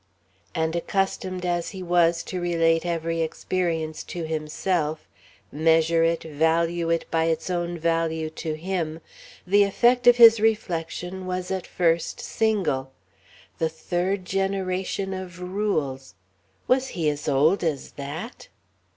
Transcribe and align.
And 0.55 0.75
accustomed 0.75 1.45
as 1.45 1.69
he 1.69 1.83
was 1.83 2.23
to 2.23 2.41
relate 2.41 2.87
every 2.87 3.21
experience 3.21 4.03
to 4.05 4.23
himself, 4.25 5.07
measure 5.51 6.03
it, 6.03 6.23
value 6.23 6.89
it 6.89 7.05
by 7.11 7.25
its 7.25 7.51
own 7.51 7.77
value 7.77 8.31
to 8.31 8.55
him, 8.55 8.99
the 9.45 9.61
effect 9.61 10.07
of 10.07 10.17
his 10.17 10.39
reflection 10.39 11.27
was 11.27 11.51
at 11.51 11.67
first 11.67 12.19
single: 12.19 12.91
The 13.59 13.69
third 13.69 14.25
generation 14.25 15.13
of 15.13 15.39
Rules. 15.39 16.15
_Was 16.67 16.87
he 16.97 17.07
as 17.07 17.27
old 17.27 17.63
as 17.63 17.91
that? 17.91 18.47